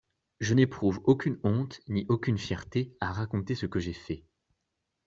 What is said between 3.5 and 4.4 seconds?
ce que j'ai fait.